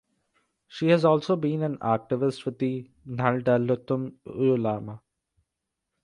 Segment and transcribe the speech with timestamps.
[0.67, 4.99] She has also been an activist with the Nahdlatul Ulama.